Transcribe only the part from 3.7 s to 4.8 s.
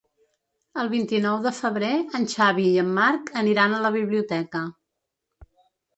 a la biblioteca.